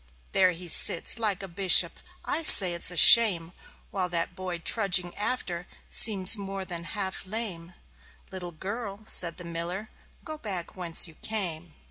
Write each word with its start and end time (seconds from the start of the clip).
There 0.31 0.51
he 0.53 0.67
sits, 0.67 1.19
like 1.19 1.43
a 1.43 1.47
bishop. 1.47 1.99
I 2.25 2.41
say 2.41 2.73
it's 2.73 2.89
a 2.89 2.97
shame, 2.97 3.53
While 3.91 4.09
that 4.09 4.35
boy 4.35 4.57
trudging 4.57 5.15
after 5.15 5.67
seems 5.87 6.35
more 6.37 6.65
than 6.65 6.85
half 6.97 7.27
lame." 7.27 7.75
"Little 8.31 8.51
girl," 8.51 9.01
said 9.05 9.37
the 9.37 9.43
Miller, 9.45 9.89
"go 10.25 10.39
back 10.39 10.75
whence 10.75 11.07
you 11.07 11.13
came." 11.21 11.75